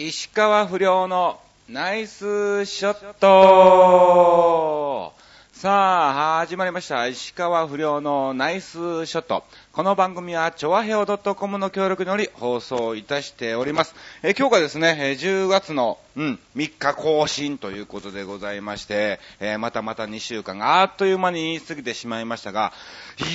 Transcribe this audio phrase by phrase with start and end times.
[0.00, 5.12] 石川不良のナイスショット
[5.50, 7.08] さあ、始まりました。
[7.08, 9.42] 石川不良のナイスショット。
[9.72, 13.96] この番組は、ちょわへお .com の協力により放送いたしております。
[14.22, 22.72] え今日がですね、え10月の、うん、3日更新ということでございまして、えーまたまた2週間があっという間に過ぎてしまいましたが、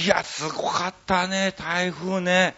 [0.05, 2.55] いや、すごかったね、台風ね。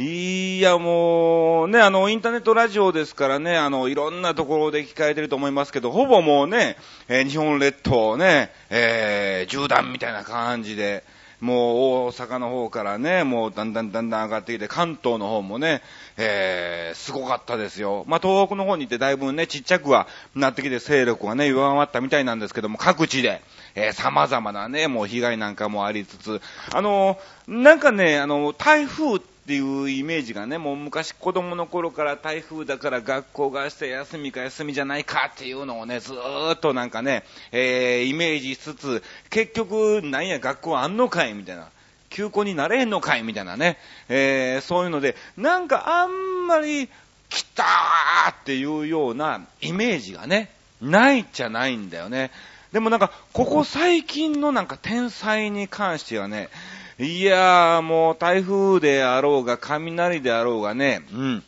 [0.00, 6.76] いや、もう、ね、あの、インターネットラジオですからね、あの、いろんなところで聞かれてると思いますけど、ほぼもうね、
[7.08, 11.02] えー日本列島ね、えー、縦断みたいな感じで、
[11.40, 15.82] もう大阪の方からね、もうだんだんだんだん上がってきて、関東の方もね、
[16.16, 18.04] えー、すごかったですよ。
[18.06, 20.06] まあ、東北の方に行ってだいぶね、ちっちゃくは
[20.36, 23.42] なってきて勢力がね、弱まったみたいなんですけども、各地で、
[23.74, 26.40] えー、様々なね、もう被害なんかもありつつ、
[26.72, 27.18] あの、
[27.48, 41.70] なんかね、あの、台風ってっていうイメージがね、もう昔子供の頃から台風だから学校が明日休みか休みじゃないかっていうのをね、ずーっとなんかね、えー、イメージしつつ、結局、なんや学校あんのかいみたいな。
[42.10, 43.78] 休校になれへんのかいみたいなね、
[44.10, 46.90] えー、そういうので、なんかあんまり、
[47.30, 50.50] 来たーっていうようなイメージがね、
[50.82, 52.32] ないっちゃないんだよね。
[52.72, 56.50] でもなんか、ここ最近のなんか天才に関してはね、
[57.00, 61.44] いやーもう台風であろうが雷であろうがね、うん。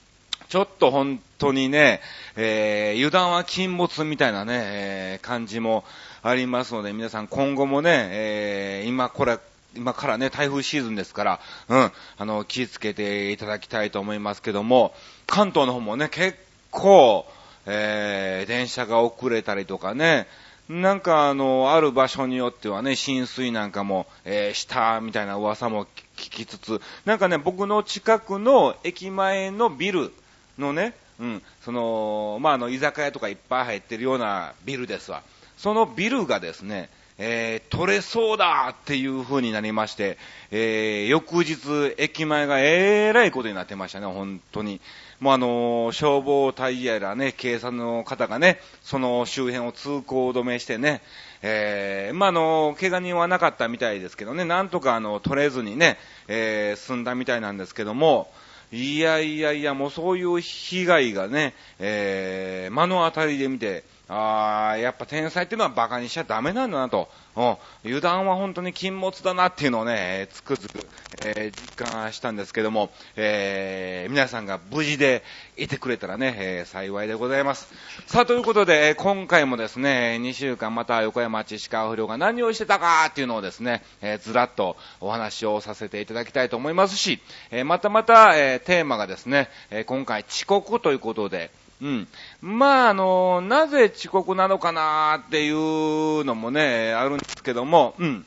[0.49, 2.01] ちょっと本当にね、
[2.37, 5.85] えー、油断は禁物みたいなね、えー感じも
[6.23, 9.41] ありますので、皆さん今後もね、えー今これ、
[9.75, 14.95] 今からね、台風シーズンですから、うん、あの、気をつけていただきたいと思いますけども、
[15.27, 16.39] 関東の方もね、結
[16.71, 17.27] 構、
[17.67, 20.29] えー、電車が遅れたりとかね、
[20.71, 30.13] なんかあの、ある場所によってはね、浸水なんかも、えーしたみたいな噂も聞きつつ、なんかね、僕の近くの駅前のビル
[30.61, 35.25] のね、うん、その、まあ、あの、居酒屋とかいっぱい入ってるようなビルですわ。
[35.57, 36.89] そのビルがですね、
[37.23, 40.17] えー取れそうだっていう風になりまして、
[40.51, 44.81] えー翌日、駅前がえらいことになってましたね、本当に。
[45.21, 51.03] もうあのー消防隊やらね、警察の方がね、その周辺を通行止めしてね、
[51.43, 58.33] えーまあ、あの怪我人はなかったみたいですけどね、なんとかあの、取れずにね、えー済んだみたいなんですけども、
[58.73, 70.85] いやいやいや、もうそういう被害がね、えー目の当たりで見て、あーやっぱ天才っていうのは馬鹿にしちゃダメなんだなと、うん、油断は本当に禁物だなっていうのをね、つくづく、
[71.25, 75.23] えー実感したんですけども、えー皆さんが無事で
[75.57, 77.73] いてくれたらね、えー幸いでございます。
[78.07, 87.21] さあ、ということで、今回もですね、2週間また横山町石川不良が何をしてたかっていうのをですね、えずらっとお話をさせていただきたいと思いますし、
[87.53, 92.09] えまたまた、えテーマがですね、え今回遅刻ということで、うん。
[92.41, 98.27] まあ、あの、なぜ遅刻なのかなっていうのもね、あるんですけども、うん。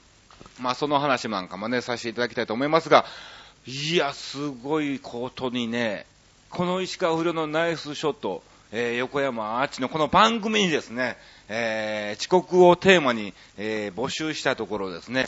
[0.59, 3.05] まあ、その話なんかもね、させていただきたいと思いますが、
[3.65, 6.05] いや、すごいことにね、
[6.49, 15.27] この石川不良のナイスショット、えー横山アーチのこの番組にですね、えー遅刻をテーマに、えー募集したところですね、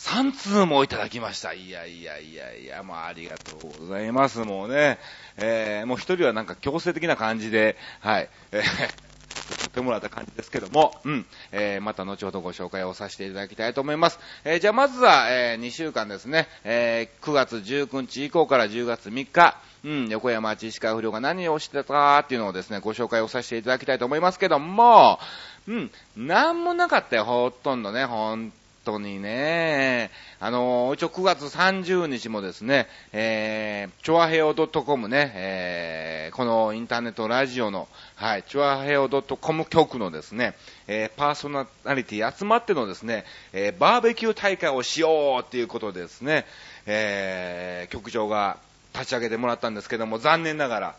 [0.00, 1.52] 3通もいただきました。
[1.52, 4.38] いやいやいやいや、もうありがとうございます。
[4.40, 4.98] もうね、
[5.36, 9.10] えーもう一人はなんか強制的な感じで、はい、えー
[9.52, 14.18] 送ってもらった感じですけども、うん、えーまた後ほどご紹介をさせていただきたいと思います。
[14.44, 25.20] えーじゃあまずは、え2週間ですね、えー9月19日以降から10月3日、うん、横山町石川不良が何をしてたかっていうのをですね、ご紹介をさせていただきたいと思いますけども、
[25.68, 28.50] うん、なんもなかったよ、ほとんどね、ほん
[28.92, 40.54] 当にね、あの一応9月30日もですね、えー、チョアヘオ .com ね、えー、このインターネットラジオの、はい、チョアヘオ .com 局のですね、
[40.88, 46.46] えー、パーソナリティ集まってのですね、えー、バーベキュー大会をしようっていうことでですね、
[46.86, 48.58] えー、局長が
[48.94, 50.96] 立ち上げてもらったんですけども、残念ながら、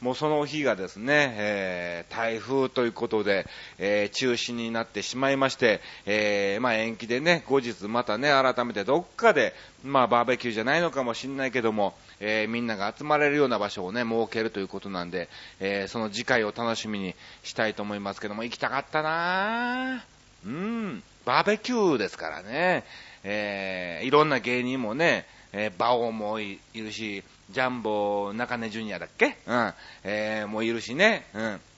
[0.00, 3.46] もうその日がですね、えー台風ということで、
[3.78, 15.28] えー中止になってしまいまして、えーまあ延期でね、後日またね、改めてどっかで、まあバーベキューじゃないのかもしれないけども、えーみんなが集まれるような場所をね、設けるということなんで、
[15.60, 20.46] えーその次回を楽しみにしたいと思いますけども、行きたかったなぁ。
[20.46, 22.84] うん、バーベキューですからね、
[23.22, 29.36] えーいろんな芸人もね、えー、バオもいるし、ジャンボ中根ジュニアだっけ？
[29.46, 29.74] うん。
[30.04, 31.26] えーもういるしね。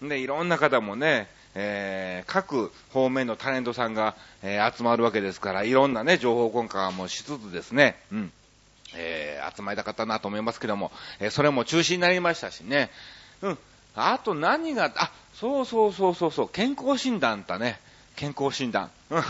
[0.01, 0.09] うん。
[0.09, 8.33] で、いろんな方もね、えー各方面のタレントさんが、えー集まるわけですから、いろんなね、情報交換もしつつですね、うん。
[8.95, 12.91] えー集まりたかったなと思いますけども、えーそれも中止になりましたしね。
[13.43, 13.59] うん。
[13.97, 17.81] あと何が、あ、そうそうそうそうそう、健康診断だね。
[18.15, 18.91] 健康診断。
[19.11, 19.23] うん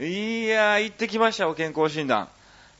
[0.00, 2.28] いやー、行ってきましたよ、健康診断。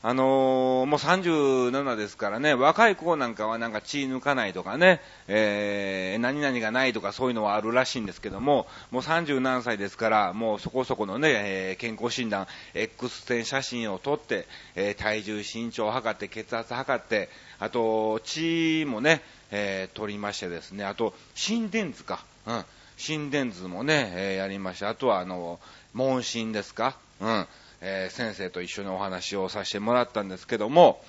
[0.07, 22.65] あのー、もう37ですからね、若い子なんかはなんか血抜かないとかね、えー、何々がないとかそういうのはあるらしいんですけども、もう30何歳ですから、もうそこそこのね、えー、健康診断、X 線写真を撮って、えー、体重、身長を測って、血圧測って、あと、血もね、えー、取りましてですね、あと、心電図か、うん、
[22.97, 24.89] 心電図もね、えー、やりました。
[24.89, 25.59] あとは、あの、
[25.95, 27.47] 問診ですか、うん。
[27.81, 31.03] えー、先生と一緒にお話をさせてもらったんですけども、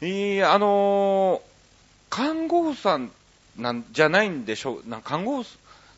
[0.00, 1.42] いいあの、
[2.10, 3.10] 看護婦さん
[3.56, 5.44] なんじゃないんでしょう、な看護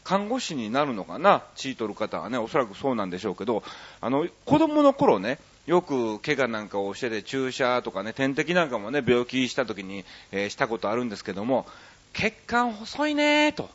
[0.05, 3.63] 看護師になるのかな、血取る方はね、おそらくそうなんでしょうけど、
[4.01, 11.67] あの、子供の頃ね、よく怪我なんかをしてて注射とかね、点滴なんかもね、病気した時に、えー、したことあるんですけども、
[12.13, 13.71] 血管細いねーと、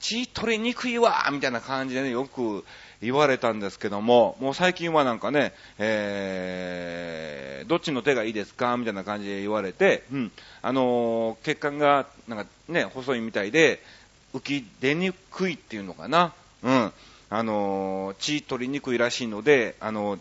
[0.00, 2.64] 血取りにくいわみたいな感じでね、よく
[3.00, 10.32] 言われたんですけども、もう最近はなんかね、えー、どっちの手がいいですかみたいな感じで言われて、うん、
[10.62, 13.82] あのー、血管がなんかね、細いみたいで、
[14.34, 16.92] 浮き出にくいっていうのかな、うん、
[17.30, 20.18] あのー、血取りにくいらしいので、あの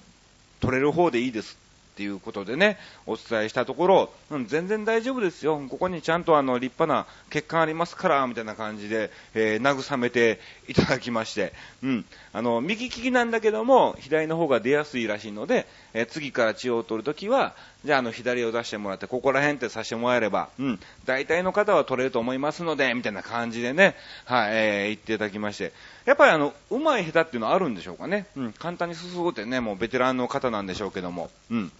[0.61, 1.57] 取れる方でいいです
[1.95, 5.65] っていうことでね、お伝えしたところ、うん、全然大丈夫ですよ。
[5.69, 11.53] ここにちゃんとあの、立派な血管ありますから、みたいな感じで、えー、慰めていただきまして、
[11.83, 12.05] うん。
[12.33, 17.55] あの、右利きなんだけども、左の方が出やすいらしいので、えー、次から血を取るときは、
[17.85, 23.95] じゃあ、あの、左を出してもらって、ここら辺ってさせてもらえれば、うん、大体の方は取れると思いますので、みたいな感じでね、
[24.25, 25.71] はい、えー、言っていただきまして、
[26.05, 28.25] やっぱりあの、うまい下手っていうのはあるんでしょうかね。
[28.35, 31.71] うん、簡単に進むってね、もうベテランの方なんでしょうけども、うん。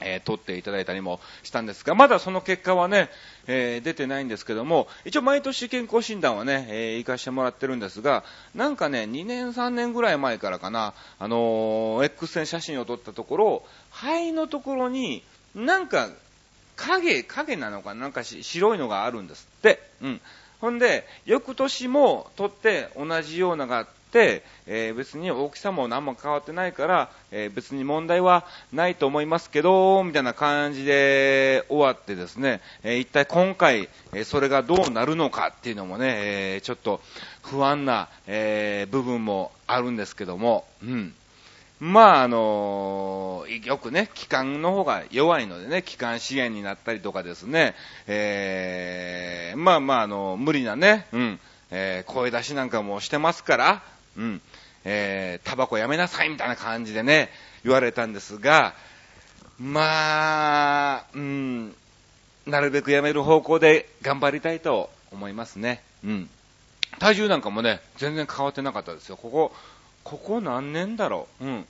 [0.00, 3.10] えー、取っていただいたりもしたんですが、まだその結果はね、
[3.46, 8.24] えー、出てないんですけども、一応毎年健康診断はね、えー、行かしてもらってるんですが、
[8.54, 15.22] なんかね、2年3年ぐらい前からかな、あのー、X 線写真を撮ったところ、肺のところに、
[15.54, 16.08] なんか、
[16.76, 19.82] 影、影なのかなんか白いのがあるんですって。
[20.00, 20.20] うん。
[20.60, 23.86] ほんで、翌年も撮って同じようながっ、
[24.18, 37.00] えー、別に大きさも何も変わってないから、えー、別に問題はないと思いますけど、みたいな感じで終わってですね、えー、一体今回、えそれがどうなるのかっていうのもね、えちょっと
[37.42, 41.14] 不安な、え部分もあるんですけども、うん。
[41.80, 47.74] まあ、あのよくね、気管の方が弱いのでね、気管支炎になったりとかですね、
[48.06, 51.40] えー、まあまあ、あの、無理なね、うん、
[51.70, 53.82] えー、声出しなんかもしてますから、
[54.16, 54.40] うん、
[54.84, 57.30] えー、タバコやめなさいみたいな感じでね、
[57.64, 58.74] 言われたんですが、
[59.58, 61.74] まあ、うん、
[62.46, 65.82] なるべくやめる方向で頑張りたいと思いますね。
[66.04, 66.30] うん。
[66.98, 69.16] 体重なんかもね、全然変わってなかったですよ。
[69.16, 69.52] ここ、
[70.02, 71.44] ここ何年だろう。
[71.44, 71.66] うん。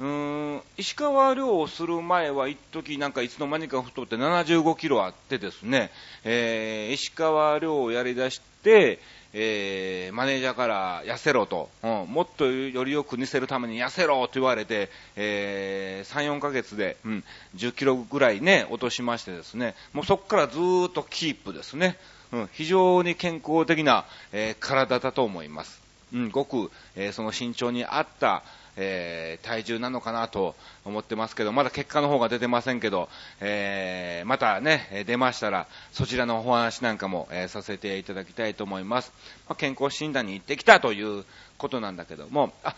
[0.00, 5.90] うーん、石川遼をする前は一時なんかいつの間にか太って75キロあってですね、
[6.24, 9.00] えー、石川遼をやり出して、
[9.34, 17.24] えー、マネージャーから痩せろと、うん、もっとよりよく似せるために痩せろと言われて、えー、3、4ヶ月で、うん、
[17.56, 21.96] 10キロぐらいね、落としましてですね、もうそこからずーっとキープですね。
[22.32, 25.80] うん、非常に健康的な、えー、体だと思います。
[26.12, 28.42] うん、ごく、えー、その身長に合った、
[28.80, 30.54] えー、体重なのかなと
[30.84, 33.08] 思ってますけど、まだ結果の方が出てませんけど、
[33.40, 39.12] えー、またね、出ましたら、そちらのお話なんかも、えー、させていただきたいと思います。
[39.48, 41.24] まあ、健康診断に行ってきたという
[41.58, 42.76] ことなんだけども、あ、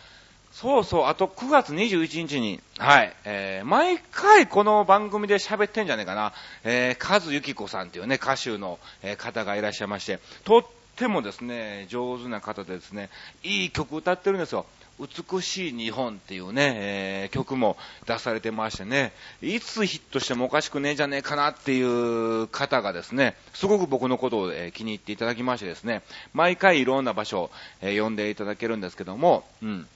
[0.52, 6.32] そうそう、あと9月21日に、はい、えー、毎回この番組で喋ってんじゃねえかな、
[6.64, 10.64] えー、カズユキコさんっていうね、歌手の、え方がいらっしゃいまして、とっ
[10.96, 13.10] てもですね、上手な方でですね、
[13.44, 14.66] いい曲歌ってるんですよ。
[15.00, 17.76] 美しい日本っていうね、えー、曲も
[18.06, 26.02] 出されてましてね、いつヒットしてもおかしくねえじゃねえかなっていう方がですね、すごく僕のことを、えー、気に入っていただきましてですね、
[26.34, 29.86] 毎回いろんな場所を、えー、呼んでいただけるんですけども、うん。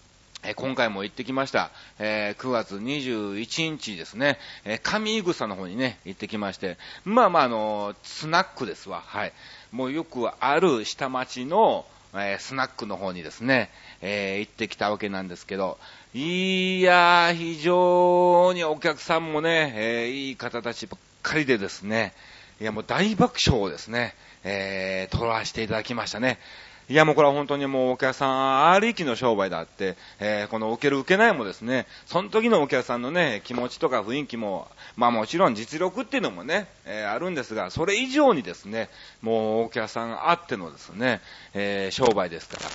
[0.57, 1.71] 今回も行ってきました。
[1.99, 9.03] えー、9月21日ですね、えー、上井草の方にね、行ってきまして、まあまあ、あのスナックですわ。
[9.07, 9.33] はい。
[9.73, 15.79] もうよくある下町の、えー、スナックの方にですね、えー、行ってきたわけなんですけど、
[16.13, 22.15] いやー、非常にお客さんもね、えー、いい方たちばっかりでですね、
[22.61, 26.39] いやもう大爆笑をですね、えー、撮らせていただきましたね。
[26.87, 38.91] いやもうこれは本当にもうお客さんありきの商売だって、えー、この受ける受けないもですね、その時のお客さんのね、気持ちとか雰囲気も、まあもちろん実力っていうのもね、えー、あるんですが、それ以上にですね、
[39.23, 41.23] もうお客さんあってのですね、
[41.55, 42.69] えー、商売ですから、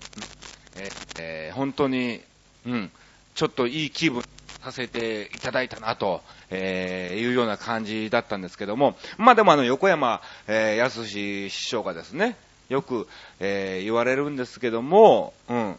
[0.77, 0.89] え
[1.19, 2.21] えー、本当に、
[2.65, 2.91] うん、
[3.35, 4.23] ちょっといい気分
[4.63, 12.35] させていただいたなと、えー、いうような感じだったんですけども、まあでもあの横山、えー、康師匠がですね、
[12.69, 13.07] よく、
[13.39, 15.75] えー、言われるんですけども、うん、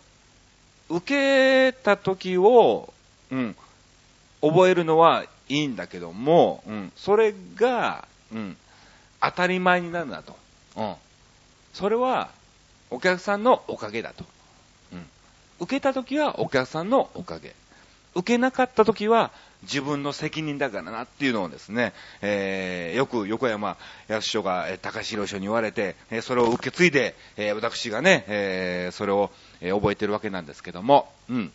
[0.89, 2.93] 受けた時を、
[3.31, 3.57] うん、
[4.43, 8.57] 覚えるのはいいんだけども、うん、それが、うん、
[9.21, 10.37] 当たり前になるなと。
[10.77, 10.95] うん。
[11.73, 12.31] それは、
[12.91, 14.25] お客さんのおかげだと。
[14.93, 15.07] うん。
[15.61, 17.55] 受けた時はお客さんのおかげ。
[18.15, 19.31] 受けなかった時は
[19.63, 23.77] 自分の責任だからなっていうのをですね、えー、よく横山
[24.09, 31.53] 康師匠が、えー、高志郎師匠に言われて、えー、それを受け継いで、えー、私がね、えー、それを、えー、覚えてるわけなんですけども、うん。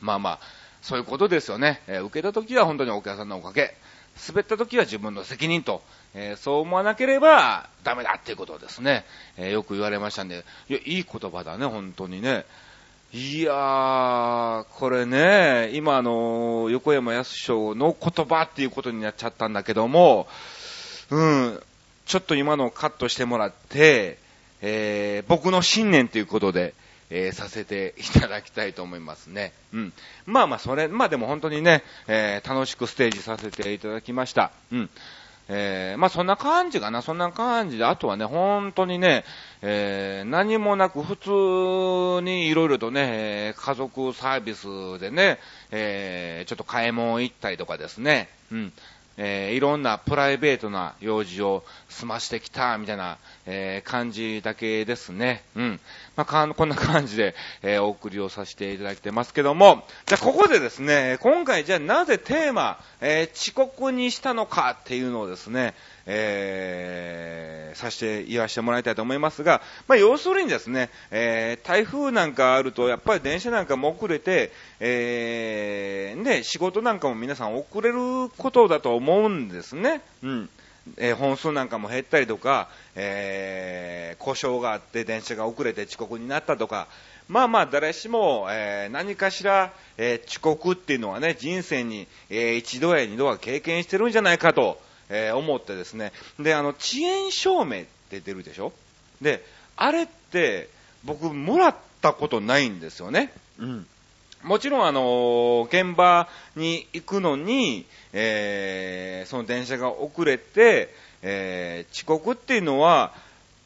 [0.00, 0.38] まあまあ、
[0.82, 1.82] そういうことですよね。
[1.86, 3.74] えー、受けた時は本当にお客さんのおかげ。
[4.28, 5.82] 滑った時は自分の責任と、
[6.14, 9.04] えー、そう思わなければダメだっていうことをですね、
[9.36, 12.46] えー、よく言われましたんで、いや、いい言葉だね、本当にね。
[13.18, 20.26] いやー、これね、今あの、横山康章の言葉っていうことになっちゃったんだけども、
[21.08, 21.62] うん、
[22.04, 24.18] ちょっと今のカットしてもらって、
[24.60, 26.74] えー、僕の信念ということで、
[27.08, 29.54] えー、させていただきたいと思いますね。
[29.72, 29.92] うん。
[30.26, 34.50] まあまあ、それ、まあでも本当にね、えー、楽しくステージさせていただきました。
[34.70, 34.90] うん。
[35.48, 39.24] えー、まあそんな感じかな、そんな感じで、あとはね、本当にね、
[39.62, 45.38] えー、何もなく普通にいろいろとね、家族サービスでね、
[45.70, 48.72] えー、ちょっと買い物行ったりとかですね、うん。
[49.18, 55.42] えー、いろんなプライベートな用事を済ましてきた、みたいな、えー、感じだけですね。
[55.54, 55.80] うん。
[56.16, 65.74] まあ、こんな感じで、えー、お送りをさせていただいてますけども、じゃあここでですね、今回じゃあなぜテーマ、え遅刻にしたのかっていうのをですね、
[66.06, 80.00] えー、させて言わせてもらいたいと思いますが、まあ、要するにですね、えー、台風なんかあると、やっぱり電車なんかも遅れて、えー、ね、仕事なんかも皆さん遅れることだと思うんですね。
[80.22, 80.48] うん。
[80.96, 86.86] えー、本数なんかも減ったりとか、えー、故障があって電車が遅れて遅刻になったとか、
[87.28, 98.72] まあまあ誰しも、えー、何かしら、え遅刻っていうのはね、人生に、え一度や二度は経験してるんじゃないかと、えー、思ってですね、で、あの、遅延証明って出るでしょ？
[99.20, 99.44] で、
[99.76, 100.68] あれって、
[101.04, 103.32] 僕、もらったことないんですよね。
[103.58, 103.86] うん。
[104.42, 113.12] もちろん、あのー、現場に行くのに、えー、その電車が遅れて、えー、遅刻っていうのは、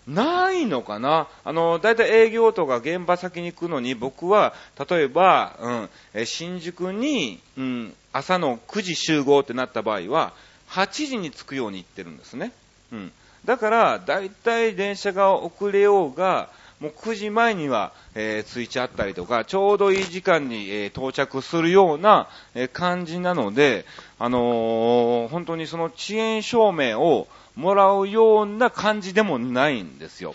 [0.07, 1.29] ないのかな？
[1.45, 4.55] あの、だいたい営業とか現場先に行くのに、僕は、
[4.89, 10.33] 例えば、うん、え新宿に、うん、朝の9時集合ってなった場合は、
[10.71, 12.53] 8時に着くように言ってるんですね。
[12.93, 13.13] うん。
[13.45, 14.31] だから、だいい
[14.75, 16.51] 電車が遅れようが、
[16.81, 23.85] もう9時前には、えー、着いちゃったりとか、ちょうどいい時間に、えー、到着するような、えー、感じなので、
[24.19, 30.35] あの、本当にその遅延証明をもらうような感じでもないんですよ。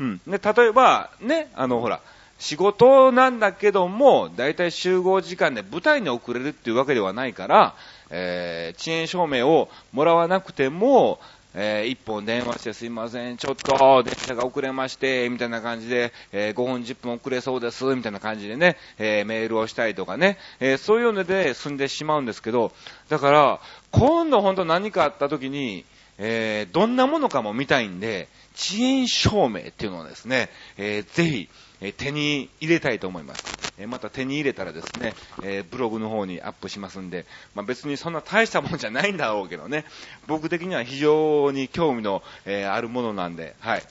[0.00, 0.20] うん。
[0.26, 2.00] で、例えば、ね、あの、ほら、
[2.38, 7.74] 仕事なんだけども、だいたい集合時間で舞台に遅れるっていうわけではないから、
[8.10, 11.20] えー、遅延証明をもらわなくても、
[11.54, 22.72] えー、一本電話してすいません、ちょっと電車が遅れまして、みたいな感じで、えー、5分10分遅れそうです、みたいな感じでね、えー、メールをしたりとかね、えー、そういうので済んでしまうんですけど、
[23.08, 25.84] だから、今度本当何かあった時に、
[26.18, 31.48] えー、どんなものかも見たいんで、遅延証明っていうのをですね、えー、ぜひ、
[31.80, 33.44] え手に入れたいと思います。
[33.78, 39.84] えまた手に入れたらですね、えブログの方にアップしますんで、まあ、別にそんな大したもんじゃないんだろうけどね、
[40.26, 43.82] 僕的には非常に興味の、えあるものなんで、はい。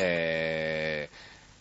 [0.00, 1.08] え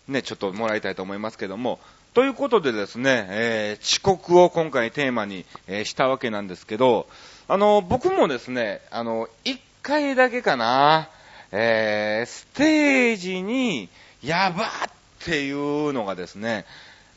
[0.10, 1.80] ー、ね、ちょっともらいたいと思いますけども、
[2.14, 7.08] ということでですね、えー、遅刻を今回テーマに、えー、したわけなんですけど、
[7.48, 11.10] あの、僕もですね、あの、一回だけかな、
[11.52, 13.90] えー、ステージに、
[14.24, 14.68] やばっ
[15.26, 16.66] っていうのがですね、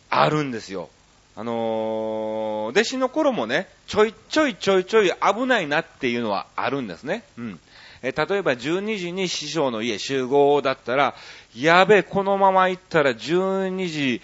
[0.08, 0.88] あるんですよ。
[1.36, 7.22] あのー、弟子の頃もね、ちょいちょいちょいちょい危ないなっていうのはあるんですね。
[7.36, 7.60] うん。
[8.02, 11.14] え例えば12時に師匠の家集合だったら、
[11.54, 14.22] やべえ、このまま行ったら12時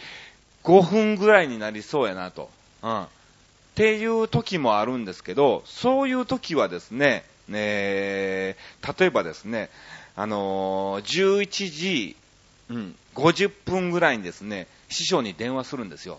[0.62, 2.48] 5分ぐらいになりそうやなと。
[2.82, 3.02] うん。
[3.02, 3.06] っ
[3.74, 8.56] ていう時もあるんですけど、そういう時はですね、え、
[8.98, 9.68] 例えばですね、
[10.16, 12.16] あのー、11時
[12.70, 16.18] うん、50分ぐらいにですね、師匠に電話するんですよ。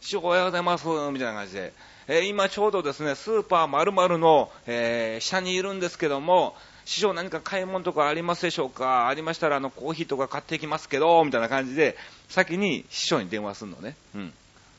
[0.00, 1.72] 師匠おはようございます、みたいな感じで。
[2.06, 9.08] えー、今ちょうどですね、スーパー〇〇の、えー、下にいるんですけども、師匠何か買い物とかありますでしょうか？
[9.08, 11.96] ありましたらあのコーヒーとか買ってきますけど、みたいな感じで、
[12.28, 13.96] 先に師匠に電話するのね。
[14.14, 14.32] うん。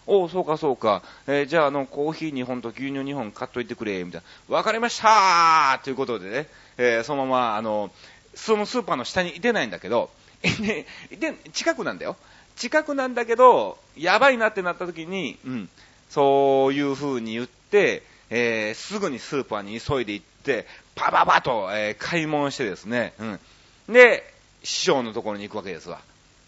[0.08, 1.02] おそうかそうか。
[1.26, 4.56] えー、じゃああの、コーヒー2本と牛乳2本買っといてくれ、みたいな。
[4.56, 6.48] わかりましたということでね、
[6.78, 7.92] え、そのまま、あの、
[8.36, 10.12] そのスーパーの下にいてないんだけど、
[11.12, 12.16] いて、近くなんだよ。
[12.56, 15.70] 近くなんだけど、やばいなってなった時に、うん、
[16.10, 23.40] そういう風に言って、えー、すぐにスーパーに急いで行って、パパパと、えー、買い物してですね、うん。
[23.94, 24.34] で、
[24.64, 26.00] 師匠のところに行くわけですわ。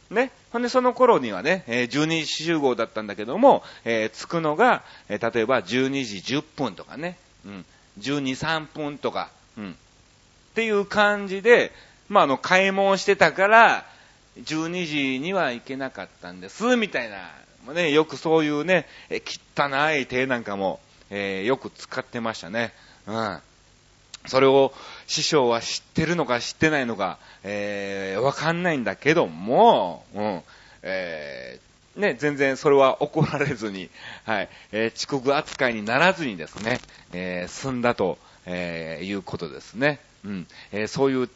[0.10, 0.32] ね。
[0.52, 7.66] ほんで、その頃にはね、えー、12時集合だったんだけども、え、着くのが、え、例えば12時10分とかね、うん。
[8.00, 9.72] 12、3分とか、うん。
[9.72, 9.74] っ
[10.56, 11.72] ていう感じで、
[12.10, 13.86] まあ、あの、買い物してたから、
[14.38, 22.74] 12時には行けなかったんです、みたいな、ね、よくそういうね、汚い手なんかも、えー、よく使ってましたね。
[23.08, 23.40] うん。
[24.26, 24.74] それを
[25.08, 30.42] 師匠は知ってるのか知ってないのか、えー、わかんないんだけども、うん、
[30.84, 33.90] えー、ね、全然それは怒られずに、
[34.26, 36.80] はい、えー、遅刻扱いにならずにですね、
[37.14, 40.00] えー、済んだと、え、いうことですね。
[40.24, 41.30] うん、え、そういう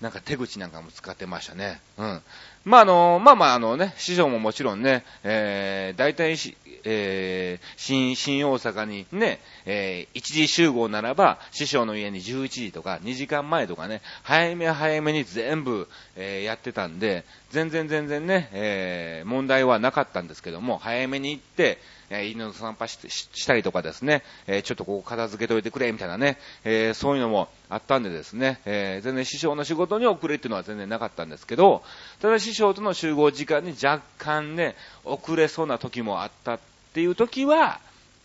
[0.00, 1.80] なんか手口なんかも使ってましたね。
[1.96, 2.22] うん。
[2.64, 9.40] まあ、あの、まあまあ、あのね、師匠ももちろんね、えー、大体し、えー、新、新大阪にね、
[9.70, 31.82] えー、1時集合ならば、師匠の家に11時とか2時間前とかね、早め早めに全部、えー、やってたんで、全然全然ね、えー、問題はなかったんですけども、早めに行って、え、犬の散歩したりとかですね、え、ちょっとここ片付けといてくれ、みたいなね、え、そういうのもあったんでですね、え、全然師匠の仕事に遅れっていうのは全然なかったんですけど、
[32.22, 36.60] ただ師匠との集合時間に若干ね、遅れそうな時もあったっ
[36.94, 37.80] ていう時は、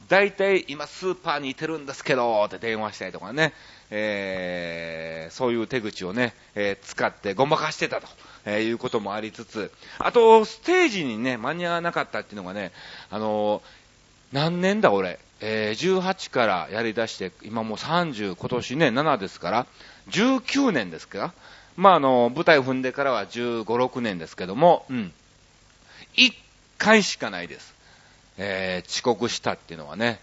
[0.09, 3.53] 大体今スーパーにいてるんですけど、って電話したりとかね、
[3.89, 8.07] えー、そういう手口をね、えー、使ってごまかしてたと。
[8.45, 12.71] えー、いうこともありつつ、あと、ステージにね、間に合わなかったっていうのがね、
[13.09, 13.61] あの、
[14.31, 19.67] 何年だ俺、え、18からやり出して、今もう30、今年ね、7ですから、
[20.09, 21.33] 19年ですか
[21.75, 25.13] まあ、あの、舞台踏んでからは15、6年ですけども、うん。
[26.15, 26.33] 1
[26.77, 27.72] 回しかないです。
[28.37, 30.19] えー、遅刻したっていうのはね。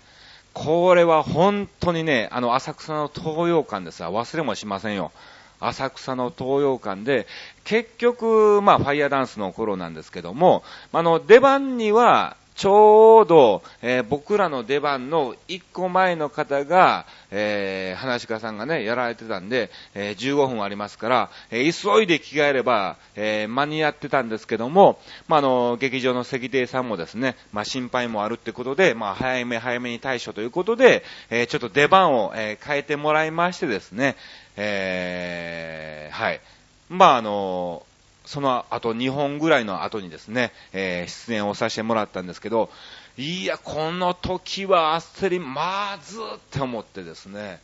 [0.53, 5.13] これは本当にね、あの、浅草の東洋館ですが、忘れもしませんよ。
[5.61, 7.27] 浅草の東洋館で、
[7.65, 34.17] 結局、まあ、ファイアダンスの頃なんですけども、あの、出番には、ちょうど、えー、僕らの出番の1個前の方が、えー、話し家さんがね、やられてたんで、えー、15分ありますから、えー、急いで着替えれば、えー、間に合ってたんですけども、まあ、あの、劇場の関亭さんもですね、まあ、心配もあるってことで、まあ、早め早めに対処ということで、えー、ちょっと出番を、え、変えてもらいましてですね、
[34.59, 36.43] えー、はい。
[36.91, 37.87] まあ、あの、
[38.31, 42.71] その後2本ぐらいの後にですね、えー、出演をさせてもらったんですけど、
[43.17, 47.61] いや、この時は焦り、まずって思ってですね、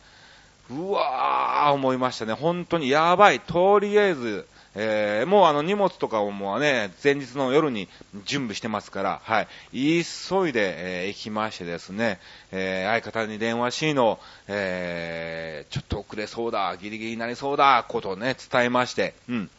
[0.69, 2.33] うわー思いましたね。
[2.33, 3.39] 本当にやばい。
[3.39, 7.87] とりあえず、えー、もうあの荷物とかをもうね、前日の夜に
[8.25, 9.47] 準備してますから、はい。
[9.71, 12.19] 急いで、えー、行きましてですね、
[12.51, 19.49] えー、相方に電話しの、えー、ちょっと遅れそうだ、ギリギリになりそうだ、ことをね、伝えまして、うん。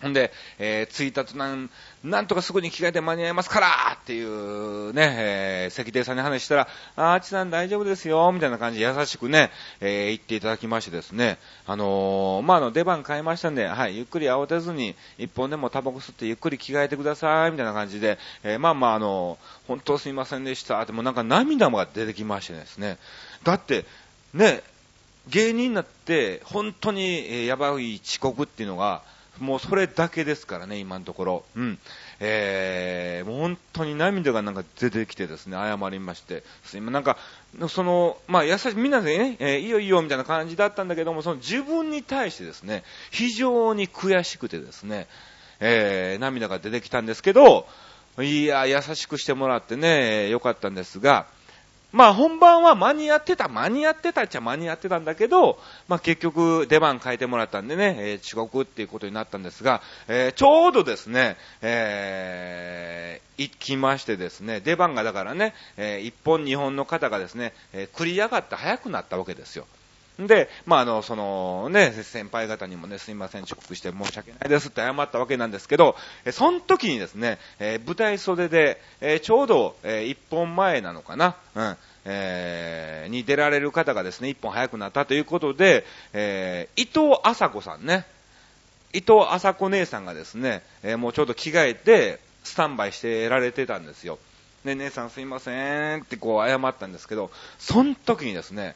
[0.00, 1.70] ほんで、えー、着いたとなん、
[2.04, 22.98] なんとかすぐに着替えて間に合いますからっていうね、えー、関亭さんに話したら、あーちさん大丈夫ですよ、みたいな感じで優しくね、えー、言っていただきましてですね、あのー、まあ、の、出番変えましたんで、はい、ゆっくり慌てずに、一本でもタバコ吸ってゆっくり着替えてください、みたいな感じで、えー、まあまあ、あの本当すいませんでした、でもなんか涙も出てきましてですね、
[23.42, 23.84] だって、
[24.32, 24.62] ね、
[25.28, 29.02] 芸人になって、本当に、え、やばい遅刻っていうのが、
[29.40, 31.44] もうそれだけですからね、今のところ。
[31.56, 31.78] うん。
[32.20, 36.42] えー、もう本当に涙がなんか出てきてですね、謝りまして。
[36.64, 37.16] すいまなんか、
[37.68, 45.06] その、まあ優しい、みんなでね、えー、いいよいいよみたいな感じだったんだけども、その自分に対してですね、非常に悔しくてですね、
[45.60, 47.66] えー、涙が出てきたんですけど、
[48.20, 51.26] いや、優しくしてもらってね、よかったんですが、
[51.90, 69.66] まあ本番は間に合ってた、間に合ってたっちゃ間に合ってたんだけど、まあ結局出番変えてもらったんでね、えー、遅刻っていうことになったんですが、えー、ちょうどですね、えー、行きましてですね、出番がだからね、えー、1本2本の方がですね、えー、繰り上がって早くなったわけですよ。
[70.18, 88.04] で、まあ、あの、そのね、先輩方にもね、すいません、遅刻して申し訳ないですって謝ったわけなんですけど、えその時にですね、え、舞台袖で、え、ちょうど、えー、一本前なのかな、うん、えー、に出られる方がですね、一本早くなったということで、えー、伊藤麻子さんね、
[88.92, 94.18] 伊藤麻子姉さんがですね、えー、もうちょうど着替えて、スタンバイしてられてたんですよ。
[94.64, 98.74] で、姉さんすいませんってこう謝ったんですけど、その時にですね、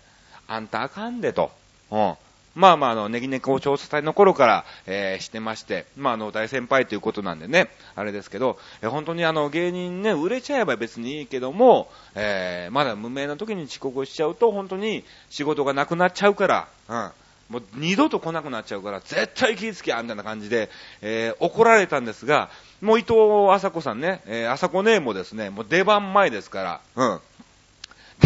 [0.52, 1.50] あんたあかんでと。
[1.90, 2.14] うん。
[2.54, 17.10] まあまあ、あの、ネギネコ調査隊の頃から、えー、してまして、まああの、大先輩ということなんでね、あれですけど、えー、本当にあの、芸人ね、売れちゃえば別にいいけども、えー、まだ無名の時に遅刻しちゃうと、本当に仕事がなくなっちゃうから、うん。
[17.48, 20.68] もう二度と来なくなっちゃうから、絶対気ぃつけや、みたいな感じで、
[21.00, 22.50] えー、怒られたんですが、
[22.82, 23.14] もう伊藤
[23.50, 27.20] 麻子さんね、えー、麻子姉もですね、もう出番前ですから、うん。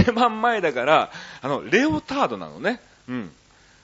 [0.05, 1.11] 出番前だから、
[1.43, 2.81] あの、レオタードなのね。
[3.09, 3.31] うん。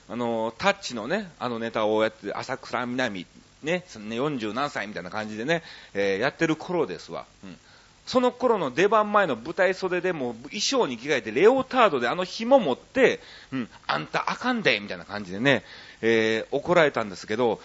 [0.09, 3.25] あの、タッチのね、あのネタをやって、浅草南、
[3.63, 7.25] ね、40何歳みたいな感じでね、えー、やってる頃ですわ。
[7.43, 7.57] うん。
[8.05, 13.21] その頃の出番前の舞台袖でも衣装に着替えてレオタードであの紐持って、
[13.53, 15.63] うん、あんたあかんでみたいな感じでね、
[16.01, 17.61] えー、怒られたんですけど、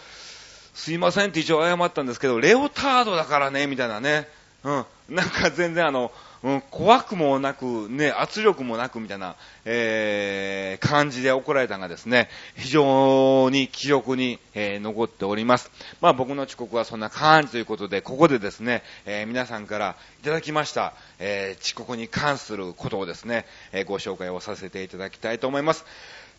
[0.75, 4.29] すいませんって一応謝ったんですけど、レオタードだからね、みたいなね、
[4.65, 6.11] うん、なんか全然あの、
[6.43, 15.71] うん、怖くもなく、ね、圧力もなくみたいな、えー、感じで怒られたのがですね、非常に記憶に、えー、残っております。
[16.01, 25.85] まあ僕の遅刻はそんな感じということで、ここでですね、えー、皆さんからいただきました、え遅刻に関することをですね、えご紹介をさせていただきたいと思います。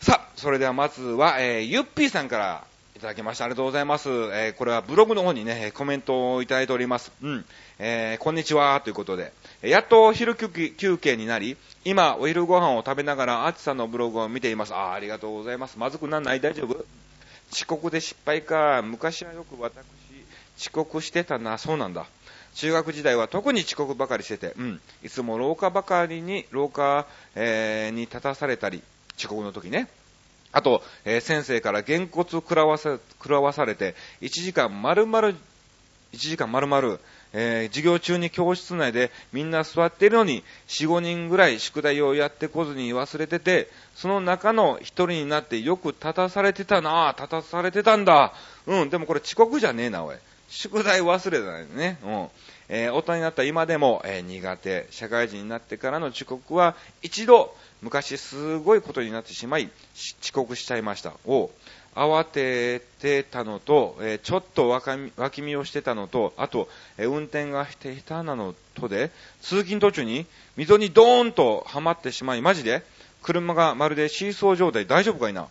[0.00, 2.64] さあ、それではまずは、えゆっぴーさんから
[3.00, 3.46] いただきました。
[3.46, 4.10] ありがとうございます。
[4.10, 7.10] えー、これはブログの方にね、コメントをいただいております。
[7.22, 7.46] うん。
[7.78, 9.32] えー、こんにちは、ということで。
[9.62, 14.74] やっと昼休憩になり、今、お昼ご飯を食べながら、あつさんのブログを見ています。
[14.74, 15.78] あありがとうございます。
[15.78, 16.42] まずくなんない？
[16.42, 16.84] 大丈夫？
[17.50, 18.82] 遅刻で失敗か。
[18.82, 19.72] 昔はよく私、
[20.58, 21.56] 遅刻してたな。
[21.56, 22.04] そうなんだ。
[22.54, 24.80] 中学時代は特に遅刻ばかりしてて、うん。
[25.02, 28.82] いつも廊下ばかりに、廊下、えー、に立たされたり、
[29.16, 29.88] 遅刻の時ね。
[30.52, 35.34] あと、えー、先生からげんこつ食らわさ、食らわされて、1時間丸々、1
[36.12, 36.98] 時間丸々、
[37.32, 48.32] えー、授業中に教室内でみんな座っているのに、4、5人ぐらい宿題をやってこずに忘れてて、その中の一人になってよく立たされてたな立たされてたんだ。
[48.66, 50.16] うん、でもこれ遅刻じゃねえな、おい。
[50.48, 51.98] 宿題忘れたよね。
[52.02, 52.28] うん。
[52.68, 59.70] えー、大人になった今でも、えー、苦手、社会人になってからの遅刻は一度、昔すごいことになってしまい、
[60.22, 61.14] 遅刻しちゃいました。
[61.26, 61.50] を、
[61.94, 69.10] 慌ててたのと、え、ちょっと脇見をしてたのと、あと、え、運転が下手なのとで、
[69.42, 72.82] 通勤途中に溝にドーンとはまってしまい、マジで
[73.22, 75.48] 車がまるでシーソー状態大丈夫かいな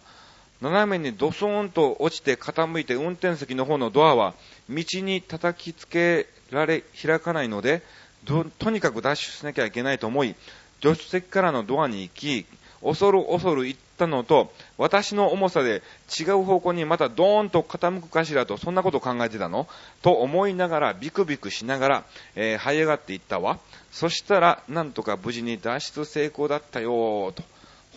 [0.61, 4.33] 斜めにドソーンと落ちて傾いて運転席の方のドアは
[4.69, 7.81] 道に叩きつけられ、開かないので、
[8.25, 10.35] とにかくダッシュしなきゃいけないと思い、
[10.81, 12.45] 助手席からのドアに行き、
[12.81, 15.81] 恐る恐る行ったのと、私の重さで
[16.19, 19.67] 違う方向にまたドーンと傾くかしらと、そんなこと考えてたの？
[20.01, 22.03] と思いながら、ビクビクしながら、
[22.35, 23.59] えー、這い上がっていったわ。
[23.91, 27.43] そしたら、なんとか無事に脱出成功だったよと。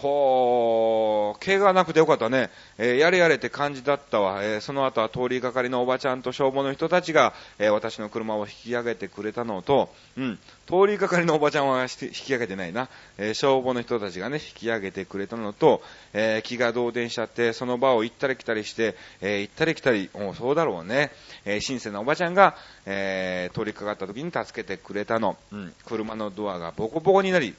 [0.02, 2.50] ほー、怪我なくてよかったね。
[2.76, 4.42] えー、やれやれって感じだったわ。
[4.42, 12.88] えー、その後は通りがかりのおばちゃんと消防の人たちが、えー、私の車を引き上げてくれたのと、うん、通りがかりのおばちゃんは引き上げてないな。
[13.16, 21.12] え消防の人たちがね、引き上げてくれたのと、え気が動転しちゃって、その場を行ったり来たりして、え行ったり来たり、おそうだろうね。
[21.44, 25.36] え親切なおばちゃんが、え通りかかった時に助けてくれたの。
[25.52, 27.54] うん、車のドアがボコボコになり、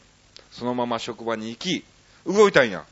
[0.52, 1.86] そのまま職場に行き、
[2.26, 2.86] 動いたんや。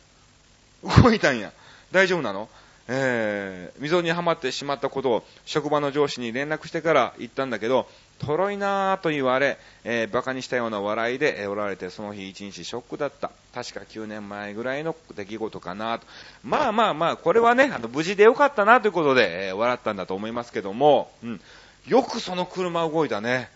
[1.03, 1.51] 動いたんや。
[1.91, 2.49] 大丈夫なの？
[2.87, 7.87] えー、溝にはまってしまったことを職場の上司に連絡してから言ったんだけど、
[8.19, 13.31] とろいなぁと言われ、えー、馬鹿にしたような笑いで、えおられて、その日一日ショックだった。
[13.53, 16.05] 確か9年前ぐらいの出来事かなと。
[16.43, 21.41] まあまあまあ、これはね、あの、無事でよかったなということで、えー、笑ったんだと思いますけども、うん。
[21.87, 23.49] よくその車動いたね。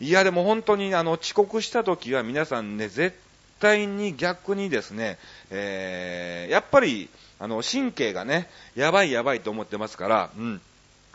[0.00, 3.16] いや、でも本当にあの、遅刻した時は皆さんね、絶
[3.60, 5.18] 対に逆にですね、
[5.50, 10.60] えー、やっぱり、あの、神経がね、やばいやばいと思ってますから、うん。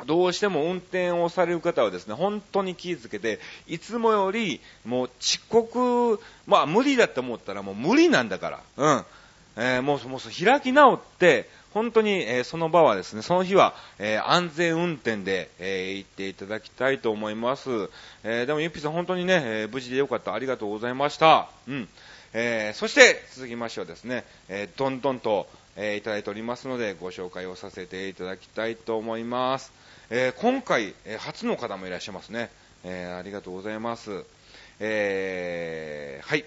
[0.06, 9.06] どうしても運転をされる方はですね、本当に気をつけて、いつもより、もう遅刻、まあ無理だって思ったらもう無理なんだから、うん。
[9.58, 17.90] えー、もう、もう開き直って、本当に、えー、その場はですね、その日は、えー、安全運転で、え、行っていただきたいと思います。
[18.24, 20.34] えでもゆっぴさん本当にね、え無事でよかった。
[20.34, 21.50] ありがとうございました。
[21.68, 21.90] うん。
[22.38, 29.72] えー、そして続きましてはですね、えー、どんどんと、えーいただいておりますので、ご紹介をさせていただきたいと思います。
[30.10, 32.50] え今回、え初の方もいらっしゃいますね。
[32.84, 34.26] えありがとうございます。
[34.82, 36.44] えはい。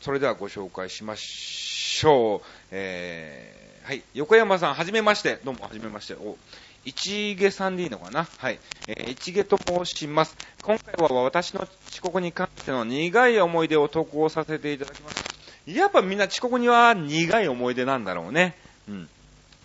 [0.00, 2.40] それではご紹介しましょう。
[2.70, 4.02] えはい。
[4.14, 5.38] 横山さん、はじめまして。
[5.44, 6.14] どうも、はじめまして。
[6.14, 6.38] お、
[6.84, 8.26] 一毛さんでいいのかな？
[8.38, 8.58] はい。
[8.86, 10.36] えー、一毛と申します。
[10.62, 15.24] 今回は私の遅刻に関しての苦い思い出を投稿させていただきます。
[15.66, 18.54] やっぱみんな遅刻には苦い思い出なんだろうね。
[18.88, 19.08] うん。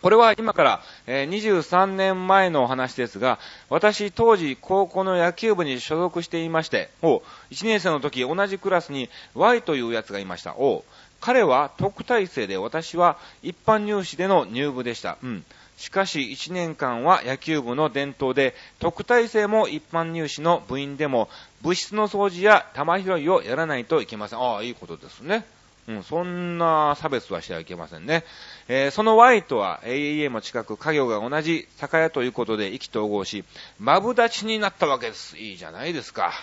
[0.02, 3.38] これは今から、えー23年前のお話ですが、
[3.70, 10.56] 私当時高校の野球部に所属していまして、お1年生の時同じクラスに Y というやつがいました。
[10.56, 10.86] お
[11.20, 15.18] 彼は特待生で私は一般入試での入部でした。
[15.22, 15.44] うん。
[15.80, 21.30] しかし1年間は野球部の伝統で、特待生も一般入試の部員でも、
[21.62, 24.40] 部室の掃除や玉拾いをやらないといけません。
[24.40, 25.46] ああ、いいことですね。
[25.88, 28.26] うん、そんな差別はしてはいけませんね。
[28.68, 33.46] えーその Y とは AEA も近く家業が同じ酒屋ということで意気投合し、
[33.80, 35.38] マブダチになったわけです。
[35.38, 36.34] いいじゃないですか。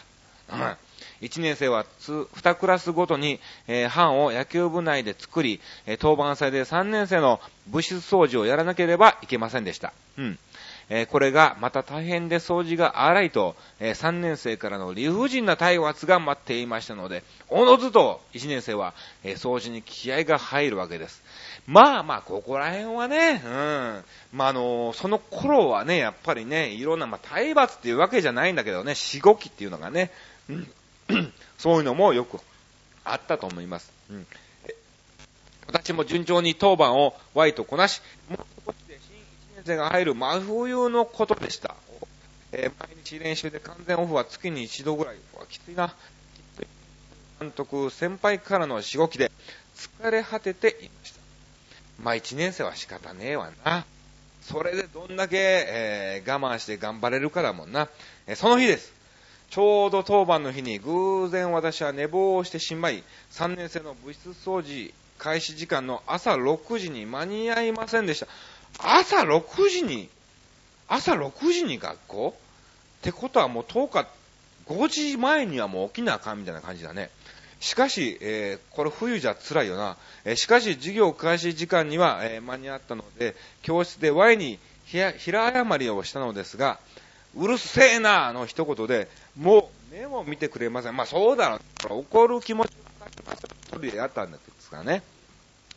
[0.51, 0.77] うん。
[1.23, 9.93] 1年生は2クラスごとに、えー班を野球部内で作り、えー当番祭で3年生の部室掃除をやらなければいけませんでした。
[10.19, 10.39] うん。
[10.89, 21.23] えーこれがまた大変で掃除が荒いと、え3年生からの理不尽な体罰が待っていましたので、おのずと1年生は、えー掃除に気合が入るわけです。
[21.67, 24.05] まあまあ、ここら辺はね、うん。
[24.33, 30.13] まああのその頃はね、やっぱりね、いろんな、まあ体罰っていうわけじゃないんだけどね、しごきっていうのがね、
[30.49, 30.69] うん。
[31.59, 32.39] そういうのもよく
[33.05, 33.93] あったと思います。
[34.11, 34.27] うん。
[35.67, 39.21] 私も順調に当番を Y とこなし、もう少しで新1
[39.57, 41.75] 年生が入る真冬のことでした。
[42.53, 45.17] えー毎日練習で完全オフは月に一度ぐらい。
[45.49, 45.89] きついな。
[45.89, 45.93] き
[46.59, 46.67] つい
[47.41, 49.31] 監督、先輩からのしごきで
[49.77, 51.21] 疲れ果てていました。
[52.03, 53.85] まあ1年生は仕方ねえわな。
[54.43, 57.89] それでどんだけ、えー我慢して頑張れるかだもんな。
[58.27, 58.93] えーその日です。
[59.51, 68.27] ちょうど当番の日に偶然私は寝坊をしてしまい、3年生の部室掃除開始時間の朝6時に間に合いませんでした。
[68.79, 70.09] 朝6時に、
[70.89, 72.35] 朝6時に学校？
[72.99, 74.09] ってことはもう10日、
[74.67, 77.11] 5時前にはもう起きなあかんみたいな感じだね。
[77.61, 79.97] しかし、えーこれ冬じゃ辛いよな。
[80.25, 86.79] えーしかし、授業開始時間には、えー間に合ったので、教室で Y にひや平謝りをしたのですが、
[87.37, 90.97] うるせえなの一言で、もう目も見てくれません。
[90.97, 91.61] まあそうだろう。
[92.01, 92.71] 怒る気持ち
[93.01, 93.45] わかります。
[93.67, 95.03] 一人でやったんですからね。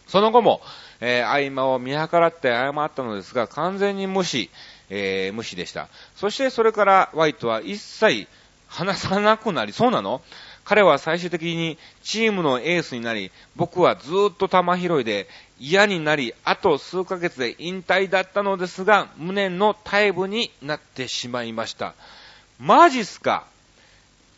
[0.07, 0.61] その後も、
[1.01, 4.49] えー合間を見計らって謝ったのですが、完全に無視、
[4.89, 5.87] えー無視でした。
[6.15, 8.27] そしてそれからワイトは一切
[8.67, 10.21] 話さなくなり、そうなの？
[10.65, 15.27] 彼は最終的にチームのエースになり、僕はずっと球拾いで
[15.59, 21.93] 嫌になり、あと数ヶ月で引退だったのですが、無念の退部になってしまいました。
[22.59, 23.45] マジっすか？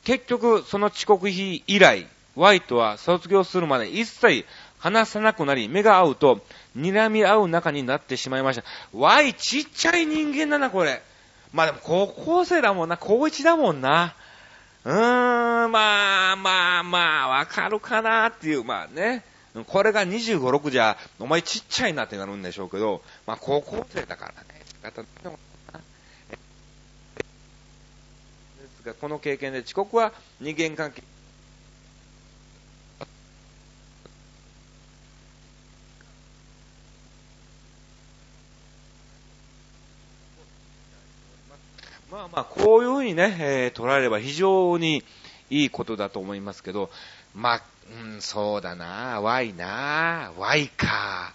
[0.04, 4.46] 結局、その遅刻日以来、ワイトは卒業するまで一切
[4.80, 6.44] 話さなくなり、目が合うと、
[6.76, 8.64] 睨み合う仲になってしまいました。
[8.94, 11.04] ワイ、ちっちゃい人間だな、これ。
[11.54, 14.16] まあでも、高校生だもんな、高一だもんな。
[14.86, 19.24] うーん、まあまあまあ、わかるかなっていう、まあね。
[19.68, 24.48] これが25、6じゃ、お前ちっちゃいなってなるんでしょうけど、まあ高校生だからね、
[24.82, 25.04] で
[28.78, 31.04] すが、この経験で遅刻は人間関係、
[42.12, 45.04] まあまあ、こういうふうにね、えー捉えれば非常に
[45.50, 46.90] いいことだと思いますけど、
[47.34, 47.62] まあ、
[47.92, 51.34] うん、そうだな、Y な、Y か。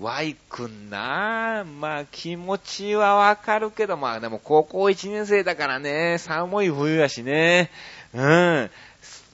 [0.00, 7.70] Y くんな、まあ気持ちはわかるけど、まあでも高校1年生だからね、寒い冬やしね、
[8.12, 8.70] うん。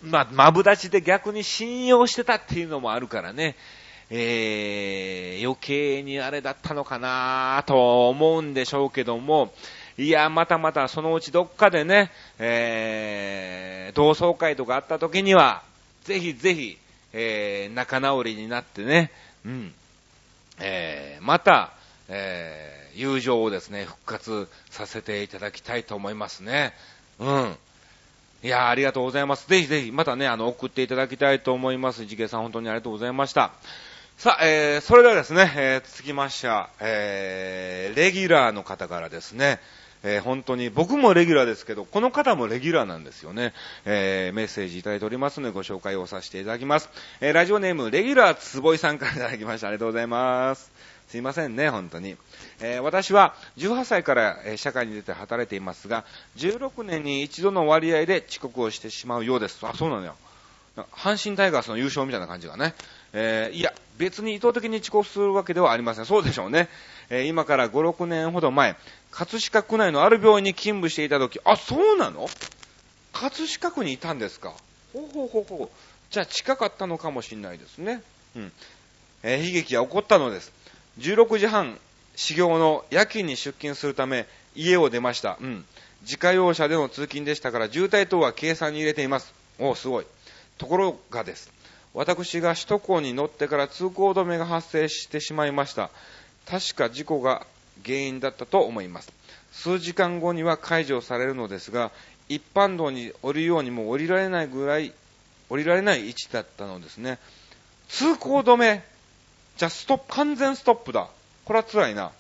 [0.03, 3.55] まあ、マブダチで逆に信用してたっていうのもあるからね、
[4.09, 9.53] えー、余計にあれだったのかなと思うんでしょうけども、
[9.99, 15.63] いや、またまたそのうちどっかでね、えー、同窓会とかあった時には、
[16.05, 16.79] ぜひぜひ、
[17.13, 19.11] えー、仲直りになってね、
[19.45, 19.73] うん、
[20.61, 21.73] えー、また、
[22.09, 26.75] えー、友情をですね、復活させていただきたいと思いますね。
[27.19, 27.57] うん。
[28.43, 29.49] いやありがとうございます。
[29.49, 32.07] ぜひぜひ、またね、あの、送っていただきたいと思います。
[32.07, 33.53] ジゲさん、本当にありがとうございました。
[34.17, 39.61] さあ、えー、それではですね、えー、続きましては、えー、レギュラーの方からですね、
[40.03, 43.53] えー、本当に僕もレギュラーですけど、この方もレギュラーなんですよね。
[43.85, 46.89] えー、メッセージいただいておりますのでご紹介をさせていただきます。
[47.21, 49.69] えー、ラジオネーム、レギュラーつぼいさんからいただきました。
[49.69, 50.71] ありがとうございます。
[51.09, 52.17] すいませんね、本当に。
[52.61, 56.05] えー、私は18歳から、社会に出て働いていますが、
[56.37, 59.59] 16年に一度の割合で遅刻をしてしまうようです。
[59.67, 60.15] あ、そうなのよ。
[60.93, 62.75] 阪神タイガースの優勝みたいな感じがね。
[63.13, 66.07] えー、いや、別に意図的に遅刻するわけではありません。
[66.07, 66.69] そうでしょうね。
[67.11, 68.77] えー、今から5、6年ほど前、
[69.11, 72.29] 葛飾区内のある病院に勤務していた時、あ、そうなの？
[73.13, 74.55] 葛飾区にいたんですか？
[74.93, 75.69] ほうほうほうほう。
[76.11, 78.03] じゃあ近かったのかもしれないですね。
[78.37, 78.53] うん。
[79.23, 80.53] えー、悲劇は起こったのです。
[80.99, 81.79] 16時半、
[82.17, 85.37] 始業の夜勤に出勤するため、家を出ました。
[85.41, 85.65] うん。
[86.03, 89.35] 自家用車での通勤でしたから、渋滞等は計算に入れています。
[89.59, 90.07] おすごい。
[90.59, 91.53] ところがです。
[91.93, 95.91] 私が首都高に乗ってから通行止めが発生してしまいました。
[96.47, 97.47] 確か事故が
[97.85, 99.13] 原因だったと思います。
[99.53, 101.91] 数時間後には解除されるのですが、
[102.29, 104.93] 一般道に降りようにも降りられないぐらい、
[105.49, 107.19] 降りられない位置だったのですね。
[107.89, 108.85] 通行止め。
[109.57, 111.09] じゃあストップ、完全ストップだ。
[111.45, 112.13] これは辛いな。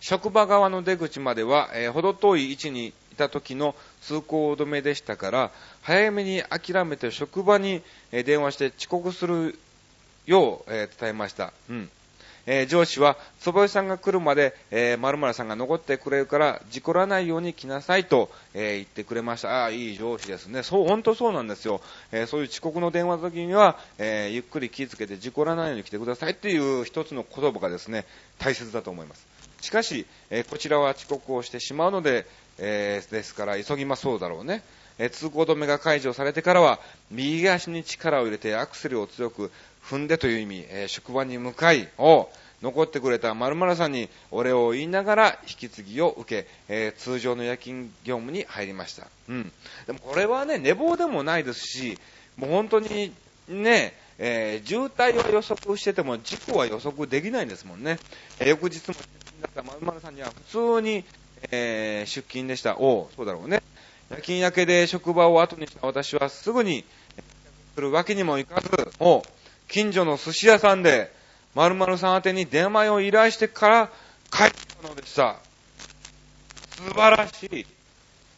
[0.00, 5.50] 職場側の出口までは、えー、程遠い位置にいた時の通行止めでしたから、
[5.82, 9.58] 早めに諦めて職場に電話して遅刻する
[10.26, 11.52] よう伝えました。
[11.68, 11.90] うん。
[12.46, 19.62] えー、上司は、坪井さんが来るまで、えー、〇〇さんが残ってくれるから、事故らないように来なさいと、えー、言ってくれました。
[19.62, 20.62] ああ、いい上司ですね。
[20.62, 21.80] そう、本当そうなんですよ。
[22.10, 28.06] えー、そういう遅刻の電話の時には、え、ゆっくり気をつけて事故らないように来てくださいっていう一つの言葉がですね、
[28.40, 29.26] 大切だと思います。
[29.60, 32.26] しかし、え、こちらは遅刻をしてしまうので、
[32.64, 34.62] えー、ですから急ぎまそうだろうね。
[34.98, 36.78] え通行止めが解除されてからは、
[37.10, 39.50] 右足に力を入れてアクセルを強く
[39.84, 42.30] 踏んでという意味、え職場に向かい、を
[42.62, 49.08] 残ってくれた〇〇さんにお礼を言いながら引き継ぎを受け、え通常の夜勤業務に入りました。
[49.28, 49.52] うん。
[49.86, 51.98] でもこれはね、寝坊でもないですし、
[52.36, 53.12] もう本当に
[53.48, 57.98] ね、えー、渋滞を予測してても事故は予測できないんですもんね。
[58.38, 58.94] えー、翌日も
[59.40, 61.04] だった〇〇さんには普通に、
[61.50, 62.78] えー、出勤でした。
[62.78, 63.62] おそうだろうね。
[64.10, 66.84] 夜勤明けで職場を後にした私はすぐに
[67.74, 68.68] するわけにもいかず、
[69.00, 69.22] お
[69.68, 71.10] 近所の寿司屋さんで、
[71.54, 73.90] 〇〇さん宛てに電話を依頼してから
[74.30, 74.50] 帰っ
[74.82, 75.36] たのでした。
[76.76, 77.64] 素晴らしい。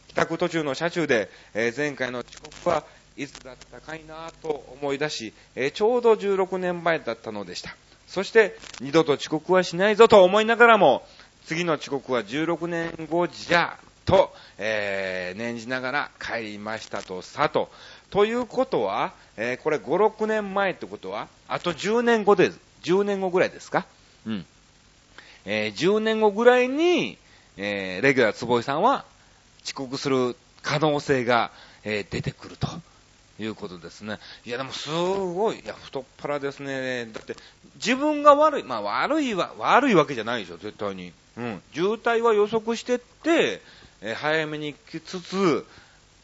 [0.07, 2.85] 帰宅途中の車中で、えー、前回の遅刻は
[3.17, 7.75] いつだったかいなと思い出し、えー、ちょうど16年前だったのでした。
[8.07, 11.05] そして、二度と遅刻はしないぞと思いながらも、
[11.45, 17.71] 次の遅刻は16年後じゃ、と、えー、念じながら帰りましたとさと。
[18.11, 19.83] ということは、えー、これ5、
[20.15, 22.59] 6年前ってことは、あと10年後です。
[22.83, 23.85] 10年後ぐらいですか？
[24.27, 24.45] うん。
[25.45, 27.17] えー、10年後ぐらいに、
[27.57, 29.05] えー、レギュラー坪井さんは
[29.63, 31.51] 遅刻する可能性が、
[31.83, 32.67] えー、出てくると。
[33.39, 34.19] いうことですね。
[34.45, 37.05] いや、でもすごい、いや、太っ腹ですね。
[37.11, 37.35] だって、
[37.75, 41.11] 自分が悪い、まあ悪いは、悪いわけじゃないでしょ、絶対に。
[41.37, 41.61] うん。
[41.73, 43.61] 渋滞は予測してって、
[44.01, 45.65] え、早めに行きつつ、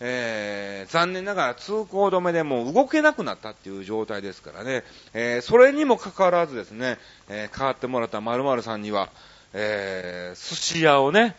[0.03, 6.97] えー、残念ながら通行止めでもう動けなくなったっていう状態ですからね、えー、それにもかかわらずですね、
[7.29, 9.09] えー、変わってもらった〇〇さんには、
[9.53, 11.35] えー、寿司屋をね、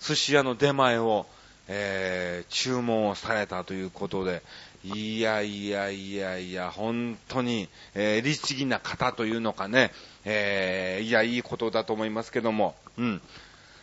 [0.00, 1.26] 寿司屋の出前を、
[1.66, 4.42] えー、注文をされたということで、
[4.84, 9.92] いやいやいやいや、本当に、えー、律儀な方というのかね、
[10.26, 13.22] えー、いや、いいことだと思いますけども、うん。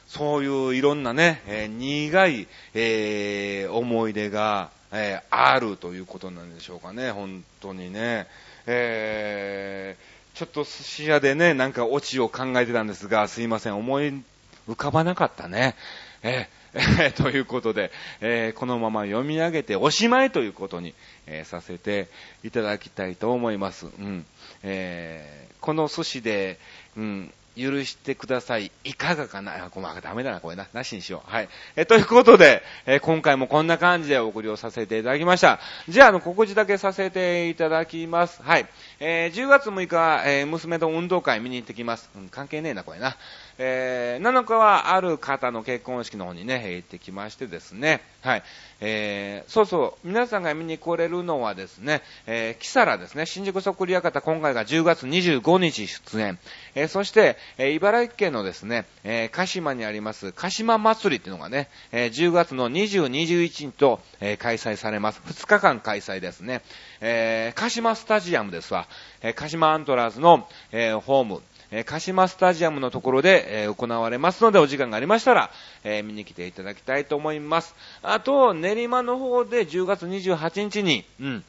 [0.07, 8.27] そういういろんなね、えー、苦い、えー、思い出が、えー、あるということなんでしょうかね、本当にね。
[8.67, 14.13] えー、ちょっと寿司屋でね、なんかオチを考えてたんですが、すいません、思い
[14.69, 15.75] 浮かばなかったね。
[16.21, 20.93] えー、えということで、えー、このまま読み上げておしまいということに、
[21.27, 22.07] えー、させて
[22.43, 23.87] いただきたいと思います。
[23.87, 24.25] うん。
[24.63, 26.59] えー、この寿司で、
[26.95, 28.71] うん、許してください。
[28.85, 29.65] いかがかな？
[29.65, 30.67] あ、これダメだな、これな。
[30.73, 31.31] なしにしよう。
[31.31, 31.49] はい。
[31.75, 35.59] えということで、え今回もこんな感じでお送りをさせていただきました。
[35.89, 38.41] じゃあ、あの、告知だけさせていただきます。
[38.41, 38.67] はい。
[39.01, 42.09] えー、10月6日、えー、娘と運動会見に行ってきます。
[42.15, 43.17] うん、関係ねえな、これな。
[43.63, 48.01] えー、7日はある方の結婚式の方にね、行ってきましてですね。
[48.21, 48.43] はい。
[48.79, 56.39] えー、そうそう、皆さんが見に来れるのはですね、えー、キサラですね、新宿そっくり館、今回が10月25日出演。
[56.73, 65.21] えー、そして、えー、茨城県のですね、えー、鹿島にあります、鹿島祭りっていうのがね、えー、10月の20、21日と、えー、開催されます。
[65.27, 66.63] 2日間開催ですね。
[66.99, 68.87] えー、鹿島スタジアムですわ。
[69.21, 75.51] えー、鹿島アントラーズの、えー、ホーム、えー、鹿島スタジアムのところで、え、行われますので、お時間がありましたら、
[75.83, 77.75] え、見に来ていただきたいと思います。
[78.03, 81.43] あと、練馬の方で10月28日に、うん、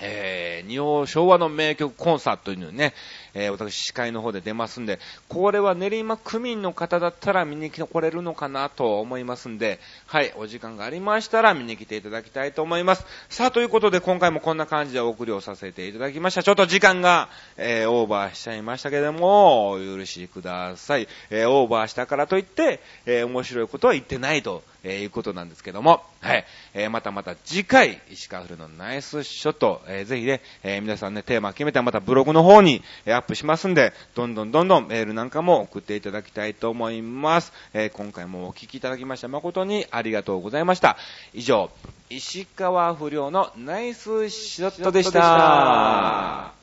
[0.00, 2.94] えー、日本昭和の名曲コンサートというね、
[3.34, 13.04] えー、私司会の方で出ますんで、これは練馬区民の方だったら見に来れるのかなと思いますんで、はい、お時間がありましたら見に来ていただきたいと思います。
[13.28, 16.42] さあ、ということで今回もこんな感じでお送りをさせていただきました。
[16.42, 21.08] ちょっと時間が、えー、オーバーしちゃいましたけども、お許しください。
[21.30, 24.62] えー、オーバーしたからといって、えー、面白いことは言ってないと。
[24.82, 26.44] えー、いうことなんですけども、はい。
[26.74, 37.52] えー、またまた次回、石川フルのナイスショット、えー、ぜひね、えー、皆さんね、テーマ決めてまたブログの方に、えー、アップしますんで、どんどんどんどんメールなんかも送っていただきたいと思います。
[37.72, 40.96] えー、今回もお聞きいただきまして誠にありがとうございました。
[41.32, 41.70] 以上、
[42.08, 46.59] 石川不良のナイスショットでした。